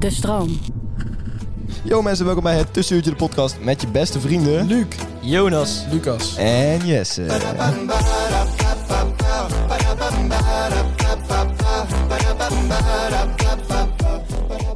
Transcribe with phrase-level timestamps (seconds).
[0.00, 0.58] De stroom.
[1.82, 4.66] Yo mensen, welkom bij het Tussenuurtje de podcast met je beste vrienden...
[4.66, 4.86] Luc.
[5.20, 6.36] Jonas Lucas.
[6.36, 7.22] en Jesse.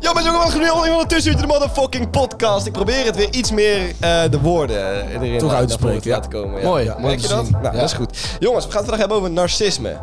[0.00, 2.66] Yo mensen, welkom bij het nieuwe Tussenuurtje de motherfucking podcast.
[2.66, 6.14] Ik probeer het weer iets meer eh, de woorden erin Toch uit te spreken, ja.
[6.16, 6.60] laten komen.
[6.60, 6.66] Ja.
[6.66, 7.44] Mooi, Ja, mooi Merk je te dat?
[7.44, 7.52] zien.
[7.52, 7.80] Nou, Ja.
[7.80, 8.18] dat is goed.
[8.40, 9.96] Jongens, we gaan het vandaag hebben over narcisme.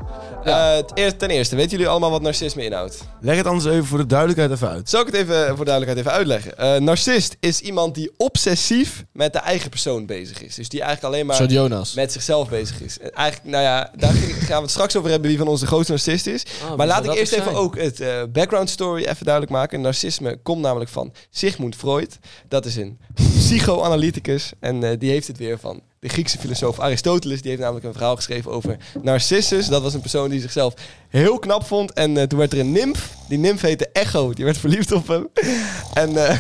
[0.43, 0.71] Ja.
[0.71, 3.03] Eh, het eerst, ten eerste, weten jullie allemaal wat narcisme inhoudt?
[3.21, 4.89] Leg het anders even voor de duidelijkheid even uit.
[4.89, 6.57] Zal ik het even voor duidelijkheid even uitleggen?
[6.57, 10.55] Eh, narcist is iemand die obsessief met de eigen persoon bezig is.
[10.55, 11.93] Dus die eigenlijk alleen maar Jonas.
[11.93, 12.99] met zichzelf bezig is.
[12.99, 15.67] En Eigenlijk, nou ja, daar gaan we het straks over hebben wie van ons de
[15.67, 16.45] grootste narcist is.
[16.77, 19.81] maar laat ik eerst even ook het eh, background story even duidelijk maken.
[19.81, 22.19] Narcisme komt namelijk van Sigmund Freud.
[22.47, 24.51] Dat is een psychoanalyticus.
[24.59, 27.41] En eh, die heeft het weer van de Griekse filosoof Aristoteles.
[27.41, 29.67] Die heeft namelijk een verhaal geschreven over Narcissus.
[29.67, 30.73] Dat was een persoon die zichzelf
[31.09, 31.93] heel knap vond.
[31.93, 33.13] En eh, toen werd er een nimf.
[33.27, 34.33] Die nimf heette Echo.
[34.33, 35.27] Die werd verliefd op hem.
[35.93, 36.27] En...
[36.27, 36.37] eh,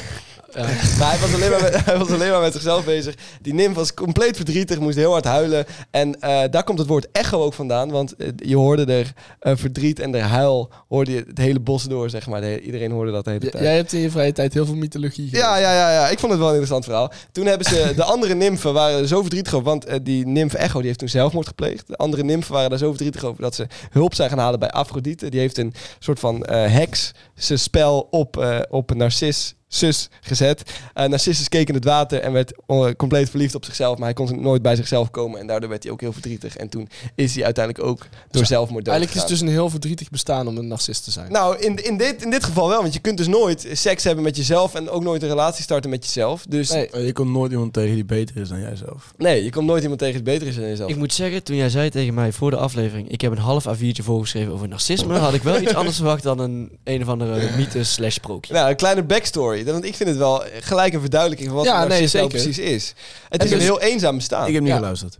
[0.55, 0.61] Ja.
[0.99, 3.15] maar hij was, alleen maar met, hij was alleen maar met zichzelf bezig.
[3.41, 5.65] Die nimf was compleet verdrietig, moest heel hard huilen.
[5.91, 7.89] En eh, daar komt het woord echo ook vandaan.
[7.91, 11.83] Want eh, je hoorde er eh, verdriet en er huil hoorde je het hele bos
[11.83, 12.41] door, zeg maar.
[12.41, 13.63] De- iedereen hoorde dat de hele tijd.
[13.63, 16.09] jij hebt in je vrije tijd heel veel mythologie Ja, ja, ja, ja.
[16.09, 17.11] Ik vond het wel een interessant verhaal.
[17.31, 17.93] Toen hebben ze...
[17.95, 19.65] De andere nimfen waren zo verdrietig over...
[19.67, 21.87] Want eh, die nimf Echo die heeft toen zelfmoord gepleegd.
[21.87, 23.41] De andere nimfen waren daar zo verdrietig over...
[23.41, 25.29] dat ze hulp zijn gaan halen bij Afrodite.
[25.29, 27.11] Die heeft een soort van eh heks...
[27.35, 29.55] spel op, eh op Narcis...
[29.73, 30.63] Zus gezet.
[30.93, 33.97] Eh Narcissus keek in het water en werd eh, compleet verliefd op zichzelf.
[33.97, 35.39] Maar hij kon nooit bij zichzelf komen.
[35.39, 36.57] En daardoor werd hij ook heel verdrietig.
[36.57, 39.53] En toen is hij uiteindelijk ook door Dus zelfmoord dood Eigenlijk is het dus een
[39.53, 41.31] heel verdrietig bestaan om een narcist te zijn.
[41.31, 42.81] nou, in, in, dit, in dit geval wel.
[42.81, 45.89] Want je kunt dus nooit seks hebben met jezelf en ook nooit een relatie starten
[45.89, 46.45] met jezelf.
[46.49, 47.01] Dus nee, Nee.
[47.01, 49.13] Eh, Je komt nooit iemand tegen die beter is dan jijzelf.
[49.17, 50.89] je komt nooit iemand tegen die beter is dan jezelf.
[50.89, 53.09] Ik moet zeggen, toen jij zei tegen mij voor de aflevering...
[53.09, 55.17] ik heb een half A4'tje voorgeschreven over narcisme...
[55.17, 58.53] had ik wel iets anders verwacht dan een een of andere mythe slash sprookje.
[58.53, 59.60] Nou, een kleine backstory.
[59.65, 62.27] Want ik vind het wel gelijk een verduidelijking van wat Ja, een nee, zeker.
[62.27, 62.93] precies is.
[63.29, 64.47] Het En is dus- een heel eenzaam bestaan.
[64.47, 64.77] Ik heb niet Ja.
[64.77, 65.17] geluisterd.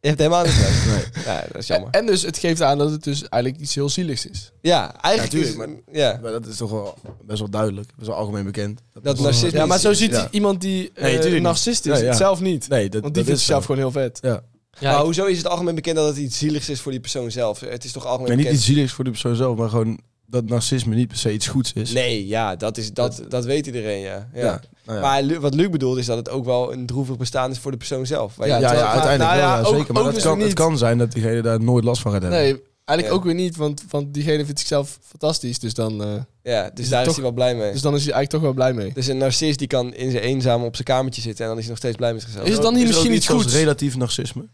[0.00, 1.14] Je hebt helemaal niet geluisterd.
[1.26, 1.34] Nee.
[1.34, 1.90] Ja, dat is jammer.
[1.90, 4.52] En dus het geeft aan dat het dus eigenlijk iets heel zieligs is.
[4.60, 6.94] Ja, eigenlijk Ja, is tuurlijk, ja, Maar dat is toch wel
[7.24, 7.88] best wel duidelijk.
[7.96, 8.80] Best wel algemeen bekend.
[9.02, 10.28] dat is- narcisme Ja, maar zo ziet Ja.
[10.30, 11.42] iemand die eh Nee, niet.
[11.42, 12.68] narcist is het zelf niet.
[12.68, 14.18] Nee, dat, Want die dat vindt is zichzelf gewoon heel vet.
[14.22, 14.42] Ja.
[14.80, 17.30] Ja, maar hoezo is het algemeen bekend dat het iets zieligs is voor die persoon
[17.30, 17.60] zelf?
[17.60, 18.62] Het is toch algemeen Nee, niet bekend...
[18.62, 21.72] iets zieligs voor de persoon zelf, maar gewoon dat narcisme niet per se iets goeds
[21.72, 21.92] is.
[21.92, 24.28] Nee, ja, dat, is, dat, dat weet iedereen, ja.
[24.34, 24.40] ja.
[24.44, 24.60] Ja.
[24.86, 25.04] Nou ja.
[25.04, 27.70] Maar Lu- wat Luc bedoelt is dat het ook wel een droevig bestaan is voor
[27.70, 28.36] de persoon zelf.
[28.36, 29.92] Waar Ja, ja, ja, uiteindelijk nou wel, ja, ja, ook- zeker.
[29.92, 32.12] Maar ook dat dus kan, niet- het kan zijn dat diegene daar nooit last van
[32.12, 32.40] gaat hebben.
[32.40, 33.20] Nee, eigenlijk Ja.
[33.20, 35.58] ook weer niet, want, want diegene vindt zichzelf fantastisch.
[35.58, 36.08] Dus dan, eh,
[36.42, 37.72] Ja, dus Is daar is toch- hij wel blij mee.
[37.72, 38.92] dus dan is hij eigenlijk toch wel blij mee.
[38.94, 41.64] Dus een narcist die kan in zijn eenzaam op zijn kamertje zitten en dan is
[41.64, 42.46] hij nog steeds blij met zichzelf.
[42.46, 43.54] Is het dan niet misschien iets goeds?
[43.54, 44.44] relatief narcisme.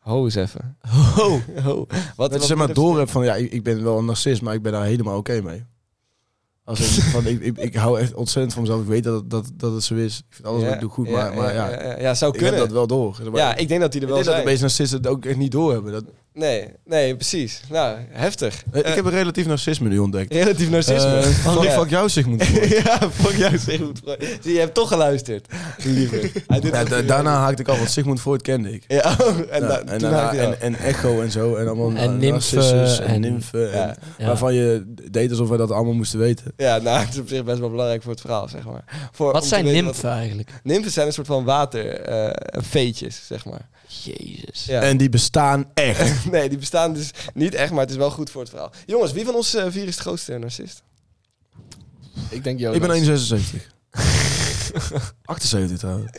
[0.00, 0.76] Ho eens even.
[1.18, 1.32] Oh.
[1.64, 1.86] Ho.
[2.16, 4.42] Wat, Dat je zeg maar door hebt van, ja, ik, ik ben wel een narcist,
[4.42, 5.64] maar ik ben daar helemaal oké mee.
[6.64, 8.80] Als in, van, ik, ik, ik hou echt ontzettend van mezelf.
[8.80, 10.18] Ik weet dat, het- dat, dat het zo is.
[10.18, 12.48] Ik vind alles wat ik doe goed, maar, maar ja, ja, ja, zou ik heb
[12.48, 12.68] kunnen.
[12.68, 13.18] dat wel door.
[13.30, 13.40] Maar.
[13.40, 15.24] ja, ik denk dat die er ik wel denk dat de meeste narcisten het ook
[15.24, 15.92] echt niet doorhebben.
[15.92, 16.04] Dat,
[16.34, 17.60] Nee, nee, precies.
[17.68, 18.62] Nou, heftig.
[18.72, 20.32] Eh, ik heb een relatief narcisme nu ontdekt.
[20.32, 21.16] Relatief narcisme.
[21.16, 21.70] Eh, fuck, ja.
[21.70, 22.44] fuck jou, Sigmund.
[22.44, 22.68] Freud.
[22.84, 24.38] ja, fuck jou, Sigmund Freud.
[24.42, 25.46] Zie, je hebt toch geluisterd.
[25.84, 26.30] Liever.
[26.72, 28.84] Ja, da- daarna haakte ik af, want Sigmund Freud kende ik.
[28.88, 29.02] Ja,
[29.50, 31.54] en, Ja, da- en, daarna- en, en Echo en zo.
[31.54, 33.72] En allemaal En nymfen narcissus en, en- nymfen.
[33.72, 33.96] en- Ja.
[34.18, 34.26] Ja.
[34.26, 36.52] Waarvan je deed alsof we dat allemaal moesten weten.
[36.56, 38.84] Ja, nou, het is op zich best wel belangrijk voor het verhaal, zeg maar.
[39.12, 40.50] Voor, Wat zijn nymfen eigenlijk?
[40.62, 43.68] Nymfen zijn een soort van waterveetjes, zeg maar.
[43.90, 44.64] Jezus.
[44.64, 44.80] Ja.
[44.80, 46.24] En die bestaan echt.
[46.30, 48.70] nee, die bestaan dus niet echt, maar het is wel goed voor het verhaal.
[48.86, 50.82] Jongens, wie van ons eh, vier is de grootste narcist?
[52.28, 52.76] Ik denk Jonas.
[52.76, 53.66] ik ben 1,76.
[55.24, 56.10] 78 trouwens.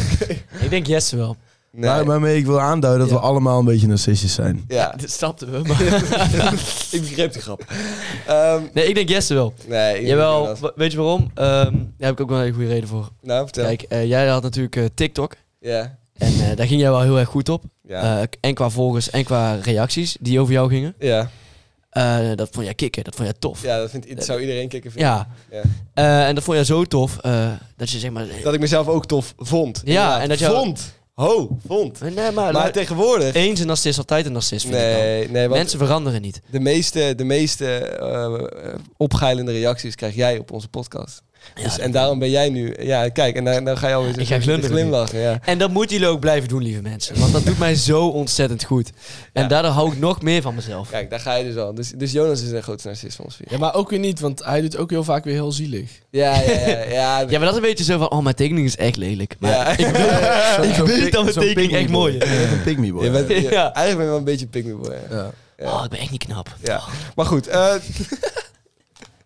[0.64, 1.36] Ik denk Jesse wel.
[1.70, 1.90] Nee.
[1.90, 3.20] Maar, waarmee ik wil aanduiden dat Ja.
[3.20, 4.64] we allemaal een beetje narcistisch zijn.
[4.68, 5.68] ja, Dit snapten we.
[5.68, 5.82] Maar...
[6.90, 7.64] ik begreep die grap.
[8.26, 9.54] Ehm, nee, ik denk Jesse wel.
[9.66, 11.30] nee, ik Jawel, weet je waarom?
[11.34, 13.10] Ehm, daar heb ik ook wel een hele goede reden voor.
[13.22, 13.64] Nou, vertel.
[13.64, 15.34] Kijk, eh, jij had natuurlijk eh, TikTok.
[15.60, 17.64] Ja, En eh, daar ging jij wel heel erg goed op.
[17.88, 20.94] ja, Eh, en qua volgers en qua reacties die over jou gingen.
[20.98, 21.30] ja.
[21.90, 23.62] Eh, dat vond jij kicken, dat vond jij tof.
[23.62, 25.10] ja, dat vindt, zou iedereen kicken vinden.
[25.10, 25.28] Ja.
[25.94, 26.26] Ja.
[26.26, 27.16] En dat vond jij zo tof
[27.76, 28.26] dat je zeg maar...
[28.42, 29.82] Dat ik mezelf ook tof vond.
[29.84, 30.20] Ja, Inderdaad.
[30.22, 30.92] en dat jou- Vond.
[31.14, 32.00] Ho, vond.
[32.00, 33.34] Nee, maar, Maar tegenwoordig...
[33.34, 34.62] eens een narcist, altijd een narcist.
[34.66, 34.80] Vind ik.
[34.80, 36.40] Nee, nee, want Mensen veranderen niet.
[36.50, 37.98] de meeste, de meeste
[38.96, 41.22] opgeilende reacties krijg jij op onze podcast.
[41.62, 42.74] Dus, en daarom ben jij nu...
[42.78, 45.18] Ja, kijk, en dan, dan ga je alweer Ik ga glimlachen.
[45.18, 45.38] Ja.
[45.44, 47.18] En dat moeten jullie ook blijven doen, lieve mensen.
[47.20, 48.90] Want dat doet mij zo ontzettend goed.
[49.32, 49.48] En Ja.
[49.48, 50.90] daardoor hou ik nog meer van mezelf.
[50.90, 51.74] Kijk, daar ga je dus al.
[51.74, 53.46] Dus, dus Jonas is een grootste narcist van ons vier.
[53.50, 55.90] Ja, maar ook weer niet, want hij doet ook heel vaak weer heel zielig.
[56.10, 56.82] Ja, ja, ja.
[56.82, 59.34] ja, Ja, maar dat is een beetje zo van, oh, mijn tekening is echt lelijk.
[59.38, 59.68] Maar Ja.
[59.68, 62.30] ik weet, ik pik- dat mijn tekening echt mooi is.
[62.30, 63.04] Je bent een pygmy boy.
[63.04, 63.72] Je bent, je- Ja.
[63.74, 64.92] Eigenlijk ben je wel een beetje een pygmy boy.
[65.10, 65.16] Ja.
[65.16, 65.30] Ja.
[65.58, 65.72] Ja.
[65.72, 66.56] Oh, ik ben echt niet knap.
[66.62, 66.80] Ja.
[67.14, 67.46] Maar goed.
[67.46, 67.74] eh,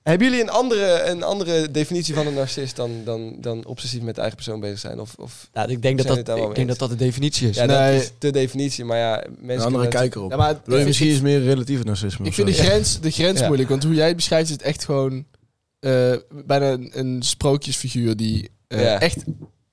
[0.08, 4.14] Hebben jullie een andere, een andere definitie van een narcist dan, dan, dan obsessief met
[4.14, 5.00] de eigen persoon bezig zijn?
[5.00, 6.90] Of, of Nou, ik denk, dat Zijn dat, het daar wel ik denk dat dat
[6.90, 7.56] de definitie is.
[7.56, 7.92] ja, Nee.
[7.92, 10.30] dat is de definitie, maar ja, mensen Een andere kijker op.
[10.30, 12.26] Ja, maar Wil je ik- misschien eens meer relatieve narcisme?
[12.26, 13.46] Ik vind de grens, de grens Ja.
[13.46, 15.24] moeilijk, want hoe jij het beschrijft is het echt gewoon
[15.80, 16.14] eh,
[16.44, 19.00] bijna een, een sprookjesfiguur die eh, Ja.
[19.00, 19.24] echt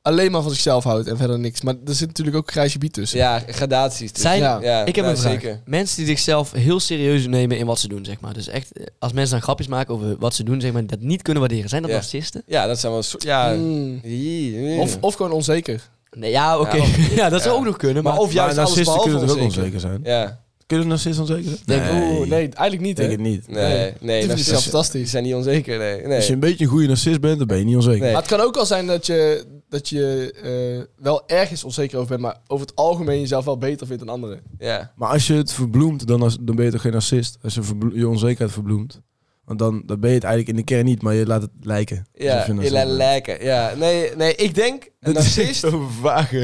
[0.06, 1.62] alleen maar van zichzelf houdt en verder niks.
[1.62, 3.18] Maar er zit natuurlijk ook een grijs gebied tussen.
[3.20, 4.12] Ja, gradaties.
[4.12, 4.22] dus.
[4.22, 4.60] Zijn, Ja.
[4.62, 5.34] Ja, ik heb nou, een vraag.
[5.34, 5.62] Zeker.
[5.66, 8.34] Mensen die zichzelf heel serieus nemen in wat ze doen, zeg maar.
[8.34, 11.22] Dus echt, als mensen dan grapjes maken over wat ze doen, zeg maar, dat niet
[11.22, 11.70] kunnen waarderen.
[11.70, 11.98] Zijn dat Ja.
[11.98, 12.44] narcisten?
[12.48, 13.24] Ja, dat zijn wel soort...
[13.24, 14.80] Ja, Mm.
[14.80, 15.90] Of, of gewoon onzeker.
[16.18, 16.76] Nee, ja, oké.
[16.76, 16.84] Ja,
[17.16, 17.60] Ja, dat zou ja.
[17.60, 18.04] ook nog kunnen.
[18.04, 19.64] Maar, maar of Maar juist narcisten behalve kunnen er ook onzeker.
[19.64, 20.00] onzeker zijn.
[20.04, 21.96] Ja, Kunnen narcisten onzeker zijn?
[21.96, 22.96] Oeh, nee, eigenlijk niet.
[22.96, 23.16] denk Hè?
[23.16, 23.48] het niet.
[23.48, 23.94] nee, Nee.
[24.00, 24.20] nee.
[24.28, 25.10] Narcisten- zelf Die fantastisch.
[25.12, 26.02] zijn niet onzeker, nee.
[26.06, 26.16] nee.
[26.16, 28.00] Als je een beetje een goede narcist bent, dan ben je niet onzeker.
[28.02, 28.12] Nee.
[28.12, 32.10] Maar het kan ook wel zijn dat je, dat je eh, wel ergens onzeker over
[32.10, 34.42] bent, maar over het algemeen jezelf wel beter vindt dan anderen.
[34.58, 34.92] Ja.
[34.96, 37.38] Maar als je het verbloemt, dan, als, dan ben je toch geen narcist?
[37.44, 39.02] Als je verblo- je onzekerheid verbloemt.
[39.46, 41.52] Want dan, dan ben je het eigenlijk in de kern niet, maar je laat het
[41.62, 42.06] lijken.
[42.14, 42.90] Ja, je narcist bent.
[42.92, 43.44] lijken.
[43.44, 45.60] Ja, nee, nee, ik denk een narcist...
[45.60, 46.38] zo'n vage,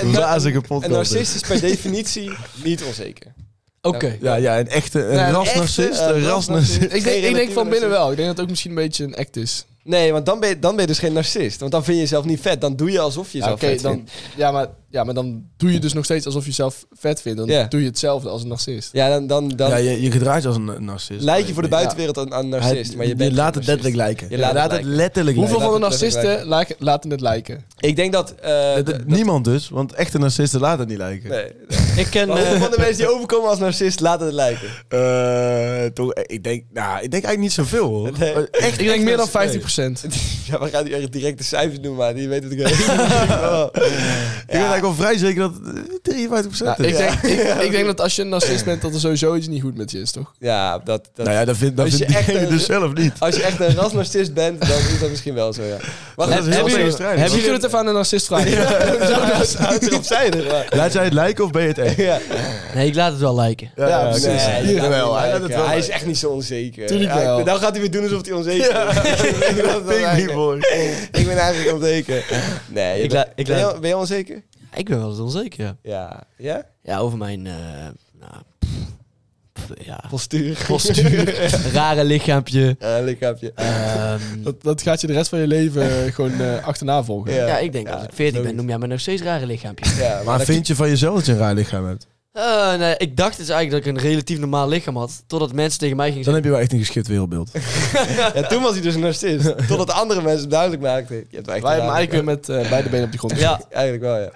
[0.00, 0.84] Een, een, wazige een, podcast.
[0.84, 2.30] een narcist is per definitie
[2.64, 3.34] niet onzeker.
[3.82, 4.16] Oké.
[4.20, 6.00] Ja, ja, een echte een rasnarcist.
[6.00, 6.28] echte, Een rasnarcist.
[6.28, 6.92] rasnarcist.
[6.94, 8.10] Ik denk, ik denk van binnen wel.
[8.10, 9.64] Ik denk dat het ook misschien een beetje een act is.
[9.84, 11.60] Nee, want dan ben, je, dan ben je dus geen narcist.
[11.60, 12.60] Want dan vind je jezelf niet vet.
[12.60, 14.10] Dan doe je alsof je jezelf vet dan, vindt.
[14.36, 17.38] Ja maar, ja, maar dan doe je dus nog steeds alsof je jezelf vet vindt.
[17.38, 18.92] Dan doe je hetzelfde als een narcist.
[18.92, 19.26] Ja, dan...
[19.26, 21.22] dan, dan ja, je, je gedraagt als een narcist.
[21.22, 22.96] Lijk je voor de buitenwereld aan, een narcist.
[22.96, 24.26] Maar je, bent laat het letterlijk lijken.
[24.30, 25.54] Je laat, het, letterlijk lijken.
[25.54, 26.46] Hoeveel van de narcisten
[26.78, 27.64] laten het lijken?
[27.78, 29.04] Ik denk eh, dat...
[29.06, 31.30] Niemand dus, want echte narcisten laten het niet lijken.
[31.30, 31.46] Nee.
[32.04, 32.28] ik ken...
[32.28, 34.68] Hoeveel eh, van de mensen die overkomen als narcist laten het lijken?
[34.88, 38.08] Uh, toch, ik, denk, nou, ik denk eigenlijk niet zoveel hoor.
[38.08, 39.32] Ik denk meer dan 15%.
[40.48, 42.76] Ja, we gaan nu echt direct de cijfers doen, maar die weet het ook Ik
[44.56, 46.90] ben eigenlijk wel vrij zeker dat het 53% Nou, is.
[46.90, 49.46] ik, denk, ik, ik denk dat als je een narcist bent, dat er sowieso iets
[49.48, 50.32] niet goed met je is, toch?
[50.38, 51.08] Ja, dat...
[51.14, 53.12] dat nou ja, dat vindt dat Als je vindt echt een- dus zelf niet.
[53.18, 55.76] Als je echt een rasnarcist bent, dan is dat misschien wel zo, ja.
[56.16, 57.20] Maar Dat is heel hebben jullie- tegenstrijdig.
[57.20, 58.50] Misschien kunnen we het even aan een narcist vragen.
[58.50, 58.66] Ja,
[60.76, 61.96] Laat jij het lijken of ben je het echt?
[61.96, 62.18] Ja,
[62.74, 63.70] nee, ik laat het wel lijken.
[63.76, 64.22] Ja, precies.
[64.26, 64.46] precies.
[64.46, 64.74] Nee, Hier.
[64.82, 66.86] Jawel, hij laat het wel hij is echt niet zo onzeker.
[66.86, 67.44] Tuurlijk Ja, wel.
[67.44, 68.96] Dan gaat hij weer doen alsof hij onzeker is.
[69.86, 70.58] Vind ik niet mooi.
[71.12, 72.24] Ik ben eigenlijk onzeker.
[72.68, 74.37] Nee, je Ik ik ben, je, ben je onzeker?
[74.74, 75.76] Ik ben wel eens onzeker, ja.
[75.82, 76.24] Ja.
[76.36, 76.64] Ja?
[76.82, 77.46] Ja, over mijn...
[77.46, 77.52] eh,
[78.20, 78.32] nou,
[79.54, 80.64] pff, ja, Postuur.
[80.66, 81.34] postuur,
[81.72, 82.76] rare lichaampje.
[82.78, 83.52] Ja, lichaampje.
[83.54, 87.32] Ehm, Dat, dat gaat je de rest van je leven eh, gewoon eh, achterna volgen.
[87.34, 87.46] Ja.
[87.46, 89.94] ja, ik denk Ja, als ik 14 ben, noem jij me nog steeds rare lichaampje.
[89.96, 92.06] Ja, maar, Maar dat- vind je van jezelf dat je een raar lichaam hebt?
[92.32, 95.22] Eh, nee, ik dacht dus eigenlijk dat ik een relatief normaal lichaam had.
[95.26, 96.42] Totdat mensen tegen mij gingen Dan zeggen...
[96.42, 97.50] heb je wel echt een geschikt wereldbeeld.
[98.34, 99.54] ja, toen was hij dus een narcist.
[99.68, 101.16] Totdat andere mensen duidelijk maakten.
[101.16, 103.38] Je hebt wel echt Wij hebben eigenlijk weer met eh, beide benen op de grond.
[103.38, 104.30] Ja, Eigenlijk wel, ja.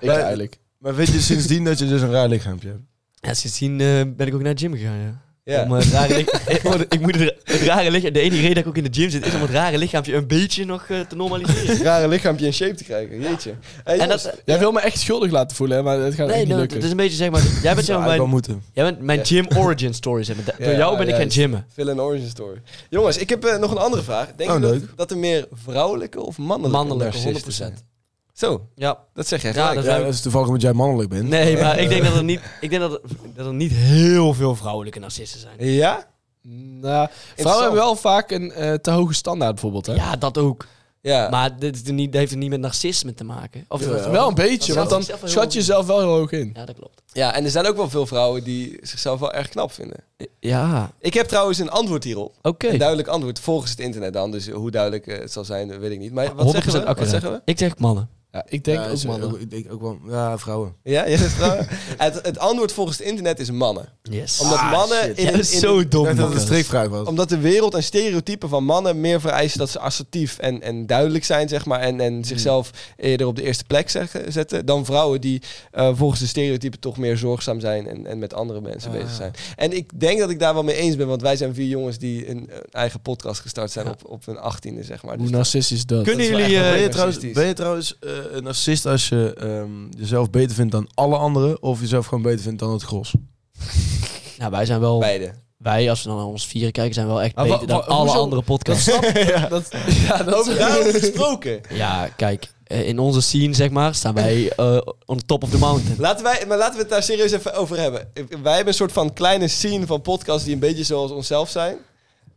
[0.00, 0.58] Ik eigenlijk.
[0.78, 2.82] Maar weet je sindsdien dat je dus een raar lichaampje hebt?
[3.20, 5.20] ja sindsdien eh, ben ik ook naar de gym gegaan, ja.
[5.54, 5.62] Ja.
[5.62, 8.12] Om, eh, het rare lich- ik, moet- ik moet het, het rare lichaam...
[8.12, 10.14] De enige reden dat ik ook in de gym zit, is om het rare lichaampje
[10.14, 11.82] een beetje nog eh, te normaliseren.
[11.82, 13.20] rare lichaampje in shape te krijgen.
[13.20, 13.52] Jeetje.
[13.84, 16.28] Hey, En jongens, dat, Jij wil me echt schuldig laten voelen, hè, maar dat gaat
[16.28, 16.76] nee, niet lukken.
[16.76, 17.42] het is een beetje zeg maar...
[17.62, 18.62] Jij bent zeg maar mijn, moeten.
[18.72, 20.22] jij bent mijn gym origin story.
[20.24, 20.44] Zeg maar.
[20.58, 21.66] Door Ja, jou ben ik gaan gymmen.
[21.72, 22.60] Fill an origin story.
[22.90, 24.28] Jongens, ik heb eh, nog een andere vraag.
[24.36, 24.82] Denk Oh, je dat, leuk.
[24.96, 27.54] dat er meer vrouwelijke of mannelijke Mannelijke, narcisten 100%.
[27.54, 27.78] zijn?
[28.38, 28.98] Zo, Ja.
[29.14, 29.86] dat zeg jij Ja, gelijk.
[29.86, 31.28] dat Ja, dat is toevallig omdat jij mannelijk bent.
[31.28, 33.00] Nee, maar ik denk dat er niet, ik denk dat er,
[33.34, 35.54] dat er niet heel veel vrouwelijke narcisten zijn.
[35.72, 36.06] Ja?
[36.80, 39.86] Nou, vrouwen hebben wel vaak een eh, te hoge standaard bijvoorbeeld.
[39.86, 39.94] Hè?
[39.94, 40.66] Ja, dat ook.
[41.00, 41.28] Ja.
[41.28, 43.64] Maar dit is er niet, dat heeft er niet met narcisme te maken.
[43.68, 44.10] Of, Ja.
[44.10, 46.50] Wel een beetje, want dan schat je jezelf wel heel hoog in.
[46.54, 47.02] Ja, dat klopt.
[47.12, 49.96] ja, en er zijn ook wel veel vrouwen die zichzelf wel erg knap vinden.
[50.40, 52.34] Ja, Ik heb trouwens een antwoord hierop.
[52.42, 52.66] oké.
[52.68, 54.30] Een duidelijk antwoord volgens het internet dan.
[54.30, 56.12] Dus hoe duidelijk eh, het zal zijn, weet ik niet.
[56.12, 56.78] Maar wat 100% zeggen we?
[56.78, 57.10] Wat accuraat.
[57.10, 57.40] zeggen we?
[57.44, 58.08] Ik zeg mannen.
[58.32, 59.40] Ja, ik denk Ja, ook mannen.
[59.40, 60.74] Ik denk ook wel, ja, vrouwen.
[60.82, 61.66] Ja, zegt vrouwen?
[61.96, 63.88] het, het antwoord volgens het internet is mannen.
[64.02, 64.40] Yes.
[64.40, 66.04] Omdat mannen in, in, zo dom.
[66.04, 67.06] Dat het een streekvraag was.
[67.08, 71.24] omdat de wereld en stereotypen van mannen meer vereisen dat ze assertief en, en duidelijk
[71.24, 71.80] zijn, zeg maar.
[71.80, 74.66] En, en zichzelf eerder op de eerste plek zeggen, zetten.
[74.66, 78.60] Dan vrouwen die eh, volgens de stereotypen toch meer zorgzaam zijn en, en met andere
[78.60, 79.32] mensen bezig zijn.
[79.56, 81.98] En ik denk dat ik daar wel mee eens ben, want wij zijn vier jongens
[81.98, 83.90] die een, een eigen podcast gestart zijn Ja.
[83.92, 85.14] op, op hun achttiende, zeg maar.
[85.14, 86.02] Hoe Dus narcistisch is dat?
[86.04, 86.56] Kunnen jullie...
[86.56, 90.54] eh, Ben je trouwens, ben je trouwens eh, een narcist als je ehm, jezelf beter
[90.54, 91.62] vindt dan alle anderen?
[91.62, 93.12] Of jezelf gewoon beter vindt dan het gros?
[94.38, 94.98] nou, wij zijn wel...
[94.98, 95.32] beide.
[95.56, 97.76] Wij, als we dan naar ons vieren kijken, zijn wel echt Maar beter wa- dan
[97.78, 98.18] wa- alle hoezo?
[98.20, 98.84] andere podcasts.
[99.34, 99.46] ja.
[99.48, 99.68] Dat,
[100.06, 101.60] ja, dat Over daarover gesproken.
[101.72, 102.52] Ja, kijk.
[102.64, 105.96] eh, In onze scene, zeg maar, staan wij eh, on top of the mountain.
[106.00, 108.08] Laten wij, maar laten we het daar serieus even over hebben.
[108.42, 111.76] Wij hebben een soort van kleine scene van podcasts die een beetje zoals onszelf zijn.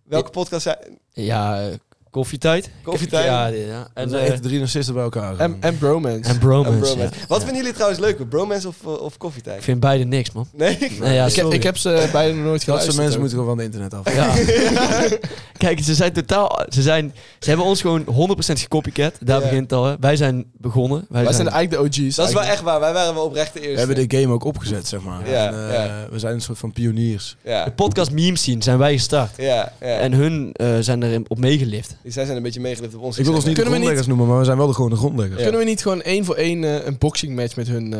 [0.03, 0.77] Welke podcasts zijn...
[1.13, 1.73] Ja, eh,
[2.11, 2.69] Koffietijd.
[2.83, 3.25] Koffietijd.
[3.25, 3.65] Ja, ja.
[3.67, 3.87] ja.
[3.93, 5.37] En eh, echt drie narcisten bij elkaar.
[5.39, 6.29] En, en bromance.
[6.29, 6.71] en bromance.
[6.71, 6.97] En bromance.
[7.19, 7.25] ja.
[7.27, 7.43] Wat Ja.
[7.45, 8.25] vinden jullie trouwens leuker?
[8.27, 9.57] Bromance of, eh, of koffietijd?
[9.57, 10.47] Ik vind beide niks, man.
[10.53, 10.77] Nee?
[10.99, 12.93] Nee, ja, ik, heb, ik heb ze beide nog nooit dat geluisterd.
[12.95, 13.19] soort mensen ook.
[13.19, 14.13] moeten gewoon van het internet af.
[14.15, 15.17] Ja.
[15.57, 16.59] Kijk, ze zijn totaal...
[16.69, 19.13] Ze, zijn, ze hebben ons gewoon 100% gecopycat.
[19.19, 19.43] Daar Ja.
[19.43, 19.85] begint het al.
[19.85, 19.95] Hè.
[19.99, 21.05] Wij zijn begonnen.
[21.09, 22.15] Wij, Wij zijn, zijn eigenlijk de OG's.
[22.15, 22.79] Dat is wel echt waar.
[22.79, 23.85] Wij waren wel oprecht de We eerste.
[23.87, 25.29] hebben de game ook opgezet, zeg maar.
[25.29, 26.07] Ja, En, eh, ja.
[26.11, 27.35] We zijn een soort van pioniers.
[27.43, 29.31] Ja, De podcast meme scene zijn wij gestart.
[29.37, 29.97] ja, ja.
[29.97, 31.95] En hun eh, zijn er op meegelift.
[32.05, 33.17] Zij zijn een beetje meegelift op ons.
[33.17, 34.73] Ik wil ons niet de Kunnen we niet- grondleggers noemen, maar we zijn wel de,
[34.73, 35.37] gewoon de grondleggers.
[35.37, 35.43] Ja.
[35.43, 37.99] Kunnen we niet gewoon één voor één eh, een boxing match met hun eh,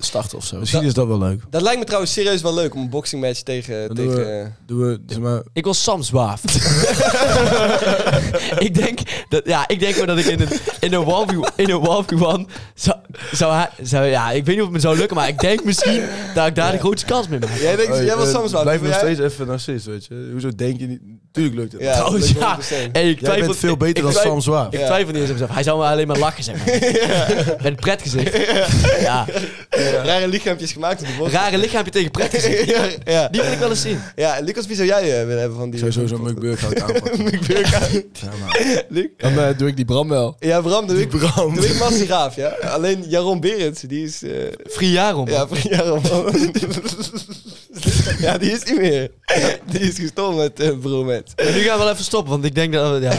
[0.00, 0.58] starten of zo?
[0.58, 1.42] Misschien is dat wel leuk.
[1.50, 3.86] Dat lijkt me trouwens serieus wel leuk om een boxing match tegen...
[3.86, 6.42] Dan doen tegen we- eh, Doen we, zeg maar, Ik wil Sam Zwaaf.
[8.58, 10.48] ik denk dat, ja, ik denk wel dat ik in een,
[10.80, 12.96] in een 1v1 in een 1v1 zou,
[13.32, 15.64] zou, hij- zou, ja, ik weet niet of het me zou lukken, maar ik denk
[15.64, 16.02] misschien
[16.34, 17.58] dat ik daar de grootste kans mee maak.
[17.58, 18.62] Jij denkt, Hey, jij was eh, Samsung.
[18.62, 20.28] Blijf nog steeds even narcist, weet je.
[20.32, 21.00] Hoezo denk je niet?
[21.32, 21.80] Tuurlijk lukt het.
[21.82, 22.56] Ja, Trouwens, dat ja.
[22.56, 22.92] lukt me 100%.
[22.92, 24.72] Hey, ik twijfel, bent veel ik- beter ik dan twijfel- Sam Zwaaf.
[24.72, 25.50] Ik twijfel niet eens op mezelf.
[25.54, 26.66] Hij zou me alleen maar lachen, zeg maar.
[27.56, 28.36] Met een pretgezicht.
[29.00, 29.26] Ja.
[30.04, 31.34] Rare lichaampjes gemaakt op de borst.
[31.34, 32.64] Rare lichaampje tegen pretgezicht.
[32.76, 33.28] ja, ja.
[33.28, 33.98] Die wil ik wel eens zien.
[34.16, 35.78] ja, Lucas, wie zou jij eh, willen hebben van die...
[35.78, 36.36] Sowieso zo'n ik
[36.82, 37.18] aanpakken.
[38.12, 38.84] Ja, maar.
[38.88, 39.06] Luc?
[39.16, 40.36] Dan eh, doe ik die Bram wel.
[40.38, 41.54] Ja, Bram, doe ik, Bram.
[41.54, 42.48] doe ik Massie Graaf, ja.
[42.48, 44.22] Alleen Jaron Berends, die is...
[44.22, 44.30] eh
[44.70, 45.28] Friarom.
[45.28, 46.02] ja, van Jaron.
[48.20, 49.10] ja, die is niet meer.
[49.70, 51.32] Die is gestopt met uh, Bromet.
[51.36, 53.12] Maar nu gaan we wel even stoppen, want ik denk dat we, ja,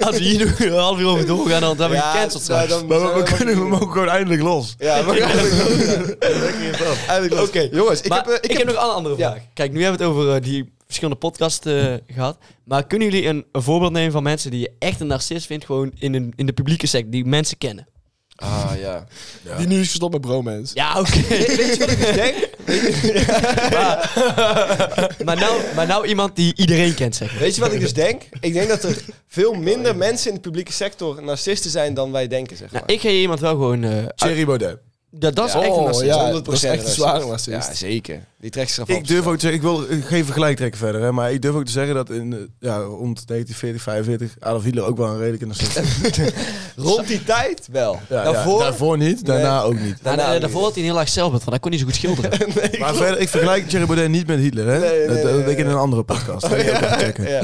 [0.00, 2.86] als we hier nog een half uur over doorgaan, dan hebben we gecanceld nou, dan
[2.86, 4.74] Maar we, we kunnen hem ook gewoon eindelijk los.
[4.78, 5.16] Ja, maar
[7.08, 7.68] Eigenlijk Oké.
[7.72, 8.28] Jongens, ik maar heb...
[8.28, 9.30] eh, ik, heb, nog een andere Ja.
[9.30, 9.42] vraag.
[9.54, 12.38] Kijk, nu hebben we het over eh, die verschillende podcasts eh, gehad.
[12.64, 15.64] Maar kunnen jullie een, een voorbeeld nemen van mensen die je echt een narcist vindt,
[15.64, 17.86] gewoon in, een, in de publieke sector, die mensen kennen?
[18.42, 19.06] Ah, ja.
[19.56, 20.74] Die nu is gestopt met bromance.
[20.74, 21.20] Ja, oké.
[21.56, 22.34] Weet je wat ik dus denk?
[25.24, 27.40] maar, nou, maar nou iemand die iedereen kent, zeg maar.
[27.40, 28.22] Weet je wat ik dus denk?
[28.40, 28.96] Ik denk dat er
[29.28, 32.80] veel minder mensen in de publieke sector narcisten zijn dan wij denken, zeg maar.
[32.80, 33.84] Nou, ik ga je iemand wel gewoon...
[33.84, 34.78] eh, uit- Thierry Baudet.
[35.10, 35.58] Dat, dat is Ja.
[35.60, 36.04] echt een Oh, narcist.
[36.06, 37.68] ja, 100% dat is echt een zware narcist.
[37.68, 38.24] Ja, zeker.
[38.40, 38.86] Die trekt zich.
[38.86, 41.54] Ik durf ook te zeggen, ik wil geen vergelijk trekken verder, hè, maar ik durf
[41.54, 45.18] ook te zeggen dat in, eh, ja, rond 1940, 45 Adolf Hitler ook wel een
[45.18, 46.28] redelijke narcist was.
[46.86, 48.00] Rond die tijd wel.
[48.08, 48.60] Ja, ja, daarvoor...
[48.60, 49.96] daarvoor niet, daarna ook niet.
[50.02, 50.64] Daarna ook daarvoor niet.
[50.64, 52.30] had hij een heel laag zelfbeeld, want hij kon niet zo goed schilderen.
[52.70, 54.78] Nee, Maar verder, ik vergelijk Thierry Baudet niet met Hitler, hè?
[54.78, 56.40] Nee, nee, dat nee, dat nee, deed ik in een andere podcast.
[56.48, 57.28] Dat moet je ook even checken.
[57.28, 57.40] Ja.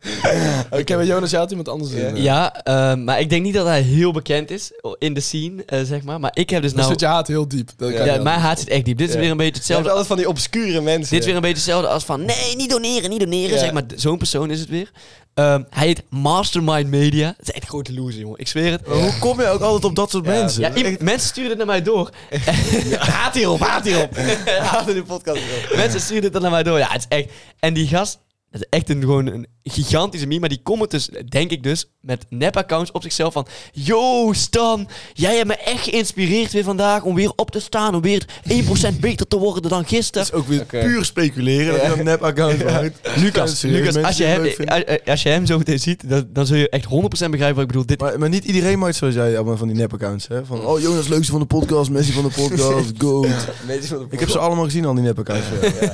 [0.80, 1.98] Oké, met Jonas, had iemand anders Ja.
[1.98, 2.16] in.
[2.16, 2.22] eh.
[2.22, 5.80] Ja, eh, maar ik denk niet dat hij heel bekend is in de scene, eh,
[5.82, 6.20] zeg maar.
[6.20, 6.90] Maar ik heb dus Dan nou...
[6.92, 7.70] zit je haat heel diep.
[7.76, 8.98] Dat Ja, Ja, mijn haat zit echt diep.
[8.98, 9.20] Dit is Ja.
[9.20, 9.88] weer een beetje Je hebt hetzelfde.
[9.88, 11.10] altijd van die obscure mensen.
[11.10, 12.24] Dit is weer een beetje hetzelfde als van...
[12.24, 13.50] Nee, niet doneren, niet doneren.
[13.54, 13.58] Ja.
[13.58, 14.90] Zeg maar, zo'n persoon is het weer.
[15.34, 17.26] Ehm, hij heet Mastermind Media.
[17.26, 18.38] Dat is echt een grote loser, jongen.
[18.38, 18.86] Ik zweer het.
[18.86, 20.60] Maar hoe kom je ook altijd op dat soort Ja, mensen?
[20.62, 22.10] Ja, iemand- mensen sturen dit naar mij door.
[22.98, 24.16] Haat hierop, haat hierop.
[24.60, 25.40] Haat in de podcast.
[25.76, 26.78] mensen sturen dit dan naar mij door.
[26.78, 27.28] Ja, het is echt...
[27.58, 28.18] En die gast...
[28.50, 30.40] Dat is echt een, gewoon een gigantische meme.
[30.40, 33.46] Maar die comment dus, denk ik dus, met nep-accounts op zichzelf van...
[33.72, 37.94] Yo, Stan, jij hebt me echt geïnspireerd weer vandaag om weer op te staan.
[37.94, 40.26] Om weer 1% beter te worden dan gisteren.
[40.26, 41.72] Dat is ook weer puur speculeren.
[41.78, 43.00] Dat je een nep-account maakt.
[43.16, 45.04] Lucas, Lucas als, je hem, leuk vinden.
[45.04, 47.66] als- je hem zo meteen ziet, dan, dan zul je echt 100% begrijpen wat ik
[47.66, 47.86] bedoel.
[47.86, 50.28] Dit, Maar, maar niet iedereen maakt zoals jij allemaal van die nep-accounts.
[50.28, 50.44] Hè?
[50.44, 53.20] Van, oh Jonas, leukste van de podcast, Messi van de podcast, go.
[53.66, 55.46] Mensen van de Ik heb ze allemaal gezien, al die nep-accounts.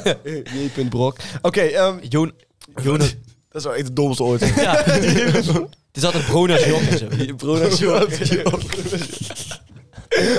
[0.05, 0.17] Ja.
[0.77, 0.85] J.
[0.89, 1.17] Brok.
[1.43, 2.35] Oké, ehm, Joon, Jonas,
[2.83, 4.41] Dat is wel echt het domste ooit.
[4.57, 4.77] ja.
[4.85, 7.07] het is altijd Brona's Jok en zo.
[7.37, 8.09] Bruno Jong.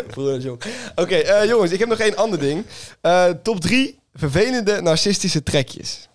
[0.07, 0.61] Bruno Jong.
[0.95, 2.65] Oké, eh, jongens, ik heb nog één ander ding.
[3.01, 6.07] Eh, top drie vervelende narcistische trekjes.